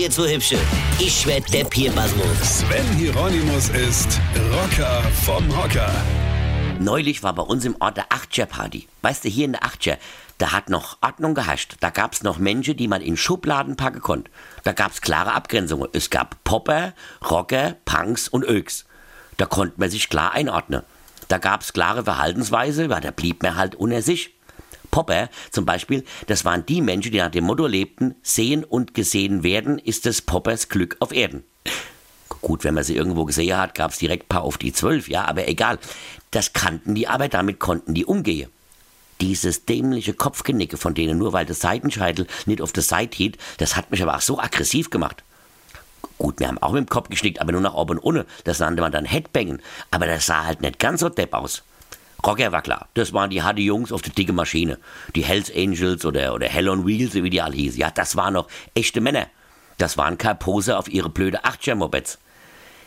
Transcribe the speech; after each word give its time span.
ihr 0.00 0.10
zwei 0.10 0.34
Hübsche. 0.34 0.56
Ich 0.98 1.26
werd 1.26 1.52
der 1.52 1.64
Pierpasmus. 1.64 2.60
Sven 2.60 2.86
Hieronymus 2.96 3.68
ist 3.68 4.18
Rocker 4.50 5.02
vom 5.26 5.44
Hocker. 5.54 5.92
Neulich 6.78 7.22
war 7.22 7.34
bei 7.34 7.42
uns 7.42 7.66
im 7.66 7.76
Ort 7.80 7.98
der 7.98 8.06
Achtscher-Party. 8.08 8.88
Weißt 9.02 9.24
du, 9.24 9.28
hier 9.28 9.44
in 9.44 9.52
der 9.52 9.62
Achtscher, 9.62 9.98
da 10.38 10.52
hat 10.52 10.70
noch 10.70 10.96
Ordnung 11.02 11.34
gehascht. 11.34 11.76
Da 11.80 11.90
gab's 11.90 12.22
noch 12.22 12.38
Menschen, 12.38 12.78
die 12.78 12.88
man 12.88 13.02
in 13.02 13.18
Schubladen 13.18 13.76
packen 13.76 14.00
konnte. 14.00 14.30
Da 14.64 14.72
gab's 14.72 15.02
klare 15.02 15.34
Abgrenzungen. 15.34 15.90
Es 15.92 16.08
gab 16.08 16.42
Popper, 16.44 16.94
Rocker, 17.28 17.76
Punks 17.84 18.26
und 18.26 18.44
Öks. 18.44 18.86
Da 19.36 19.44
konnte 19.44 19.74
man 19.76 19.90
sich 19.90 20.08
klar 20.08 20.32
einordnen. 20.32 20.82
Da 21.28 21.36
gab's 21.36 21.74
klare 21.74 22.04
Verhaltensweise, 22.04 22.88
weil 22.88 23.02
da 23.02 23.10
blieb 23.10 23.42
man 23.42 23.56
halt 23.56 23.74
unter 23.74 24.00
sich. 24.00 24.34
Popper 24.90 25.28
zum 25.50 25.64
Beispiel, 25.64 26.04
das 26.26 26.44
waren 26.44 26.66
die 26.66 26.80
Menschen, 26.82 27.12
die 27.12 27.18
nach 27.18 27.30
dem 27.30 27.44
Motto 27.44 27.66
lebten, 27.66 28.14
sehen 28.22 28.64
und 28.64 28.94
gesehen 28.94 29.42
werden, 29.42 29.78
ist 29.78 30.04
des 30.04 30.22
Poppers 30.22 30.68
Glück 30.68 30.96
auf 31.00 31.12
Erden. 31.12 31.44
Gut, 32.40 32.64
wenn 32.64 32.74
man 32.74 32.84
sie 32.84 32.96
irgendwo 32.96 33.24
gesehen 33.24 33.58
hat, 33.58 33.74
gab's 33.74 33.98
direkt 33.98 34.28
paar 34.28 34.42
auf 34.42 34.56
die 34.56 34.72
zwölf, 34.72 35.08
ja, 35.08 35.26
aber 35.26 35.48
egal. 35.48 35.78
Das 36.30 36.52
kannten 36.52 36.94
die, 36.94 37.06
aber 37.06 37.28
damit 37.28 37.58
konnten 37.58 37.94
die 37.94 38.06
umgehen. 38.06 38.50
Dieses 39.20 39.66
dämliche 39.66 40.14
Kopfgenicke 40.14 40.78
von 40.78 40.94
denen, 40.94 41.18
nur 41.18 41.34
weil 41.34 41.44
der 41.44 41.54
Seitenscheitel 41.54 42.26
nicht 42.46 42.62
auf 42.62 42.72
der 42.72 42.82
Seite 42.82 43.16
hielt, 43.16 43.36
das 43.58 43.76
hat 43.76 43.90
mich 43.90 44.02
aber 44.02 44.16
auch 44.16 44.22
so 44.22 44.38
aggressiv 44.38 44.88
gemacht. 44.88 45.22
Gut, 46.16 46.38
wir 46.38 46.48
haben 46.48 46.58
auch 46.58 46.72
mit 46.72 46.86
dem 46.86 46.88
Kopf 46.88 47.08
geschnickt, 47.08 47.40
aber 47.40 47.52
nur 47.52 47.60
nach 47.60 47.74
oben 47.74 47.98
und 47.98 48.04
ohne. 48.04 48.26
Das 48.44 48.58
nannte 48.58 48.82
man 48.82 48.92
dann 48.92 49.04
Headbangen. 49.06 49.62
Aber 49.90 50.06
das 50.06 50.26
sah 50.26 50.44
halt 50.44 50.60
nicht 50.60 50.78
ganz 50.78 51.00
so 51.00 51.08
depp 51.08 51.32
aus. 51.32 51.62
Rocker 52.24 52.52
war 52.52 52.62
klar. 52.62 52.88
Das 52.94 53.12
waren 53.12 53.30
die 53.30 53.42
harte 53.42 53.60
Jungs 53.60 53.92
auf 53.92 54.02
der 54.02 54.12
dicke 54.12 54.32
Maschine. 54.32 54.78
Die 55.14 55.24
Hells 55.24 55.50
Angels 55.54 56.04
oder, 56.04 56.34
oder 56.34 56.46
Hell 56.46 56.68
on 56.68 56.86
Wheels, 56.86 57.14
wie 57.14 57.30
die 57.30 57.40
alle 57.40 57.56
hießen. 57.56 57.80
Ja, 57.80 57.90
das 57.90 58.16
waren 58.16 58.34
noch 58.34 58.48
echte 58.74 59.00
Männer. 59.00 59.26
Das 59.78 59.96
waren 59.96 60.18
keine 60.18 60.34
Pose 60.34 60.76
auf 60.76 60.88
ihre 60.88 61.08
blöde 61.08 61.44
Achtscher-Mopeds. 61.44 62.18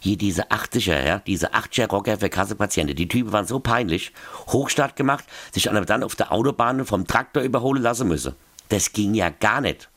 Hier 0.00 0.16
diese 0.16 0.50
80er, 0.50 1.04
ja, 1.04 1.18
diese 1.18 1.52
80er 1.52 1.88
Rocker 1.90 2.18
für 2.18 2.30
Kassepatienten. 2.30 2.96
Die 2.96 3.08
Typen 3.08 3.32
waren 3.32 3.46
so 3.46 3.58
peinlich, 3.58 4.12
Hochstart 4.46 4.96
gemacht, 4.96 5.24
sich 5.52 5.64
dann 5.64 6.02
auf 6.02 6.14
der 6.14 6.32
Autobahn 6.32 6.86
vom 6.86 7.06
Traktor 7.06 7.42
überholen 7.42 7.82
lassen 7.82 8.08
müssen. 8.08 8.34
Das 8.68 8.92
ging 8.92 9.14
ja 9.14 9.28
gar 9.28 9.60
nicht. 9.60 9.88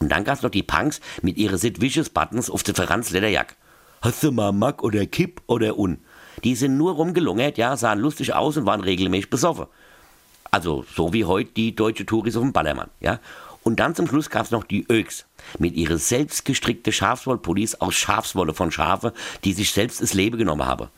Und 0.00 0.10
dann 0.10 0.24
gab's 0.24 0.42
noch 0.42 0.50
die 0.50 0.62
Punks 0.62 1.00
mit 1.22 1.38
ihren 1.38 1.56
Sid 1.56 1.80
Vicious 1.80 2.10
Buttons 2.10 2.50
auf 2.50 2.62
der 2.62 2.74
Franz 2.74 3.10
Lederjack. 3.10 3.56
Hast 4.02 4.22
du 4.22 4.32
mal 4.32 4.52
Mack 4.52 4.82
oder 4.82 5.06
Kipp 5.06 5.40
oder 5.46 5.78
Un? 5.78 5.98
Die 6.44 6.54
sind 6.54 6.76
nur 6.76 6.94
rumgelungert, 6.94 7.58
ja, 7.58 7.76
sahen 7.76 7.98
lustig 7.98 8.34
aus 8.34 8.56
und 8.56 8.66
waren 8.66 8.80
regelmäßig 8.80 9.30
besoffen. 9.30 9.66
Also 10.50 10.84
so 10.94 11.12
wie 11.12 11.24
heute 11.24 11.50
die 11.50 11.74
deutsche 11.74 12.06
Touris 12.06 12.36
auf 12.36 12.42
dem 12.42 12.52
Ballermann, 12.52 12.90
ja. 13.00 13.18
Und 13.64 13.80
dann 13.80 13.94
zum 13.94 14.06
Schluss 14.06 14.28
gab's 14.28 14.50
noch 14.50 14.64
die 14.64 14.86
Öks 14.90 15.24
mit 15.58 15.74
ihrer 15.74 15.96
selbstgestrickte 15.96 16.92
Schafswollpullis 16.92 17.76
aus 17.76 17.94
Schafswolle 17.94 18.52
von 18.52 18.70
Schafe, 18.70 19.14
die 19.42 19.54
sich 19.54 19.72
selbst 19.72 20.02
das 20.02 20.12
Leben 20.12 20.36
genommen 20.36 20.66
haben. 20.66 20.88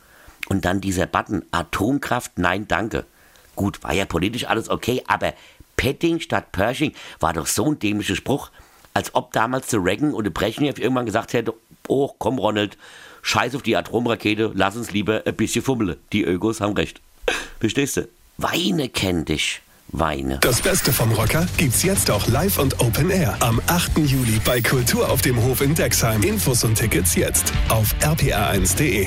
Und 0.49 0.65
dann 0.65 0.81
dieser 0.81 1.07
Button 1.07 1.45
Atomkraft, 1.53 2.39
nein, 2.39 2.67
danke. 2.67 3.07
Gut, 3.55 3.83
war 3.85 3.95
ja 3.95 4.05
politisch 4.05 4.47
alles 4.47 4.69
okay, 4.69 5.03
aber 5.07 5.33
Petting 5.77 6.21
statt 6.21 6.53
Pershing 6.53 6.93
war 7.21 7.33
doch 7.33 7.47
so 7.47 7.67
ein 7.67 7.79
dämlicher 7.79 8.17
Spruch, 8.17 8.51
als 8.95 9.15
ob 9.15 9.33
damals 9.33 9.69
der 9.69 9.85
Reagan 9.85 10.13
und 10.13 10.25
der 10.25 10.31
Brezhnev 10.31 10.81
irgendwann 10.81 11.07
gesagt 11.07 11.35
hätte, 11.35 11.55
oh, 11.89 12.11
komm 12.19 12.39
Ronald, 12.39 12.77
scheiß 13.23 13.55
auf 13.55 13.63
die 13.63 13.77
Atomrakete, 13.77 14.53
lass 14.55 14.77
uns 14.77 14.91
lieber 14.91 15.23
ein 15.27 15.35
bisschen 15.35 15.63
fummeln. 15.63 15.97
Die 16.13 16.25
Ögos 16.25 16.61
haben 16.61 16.75
recht. 16.75 17.01
Verstehst 17.61 17.97
du? 17.97 18.09
Weine 18.39 18.89
kenn 18.89 19.25
dich. 19.25 19.63
Weine. 19.89 20.39
Das 20.41 20.61
Beste 20.61 20.93
vom 20.93 21.13
Rocker 21.13 21.47
gibt's 21.57 21.83
jetzt 21.83 22.11
auch 22.11 22.27
live 22.27 22.59
und 22.59 22.81
Open 22.81 23.11
Air. 23.11 23.37
Am 23.41 23.61
8. 23.67 23.99
Juli 23.99 24.41
bei 24.45 24.61
Kultur 24.61 25.09
auf 25.09 25.23
dem 25.23 25.43
Hof 25.43 25.61
in 25.61 25.75
Dexheim. 25.75 26.23
Infos 26.23 26.65
und 26.65 26.75
Tickets 26.75 27.15
jetzt 27.15 27.53
auf 27.69 27.95
rpr1.de. 28.01 29.07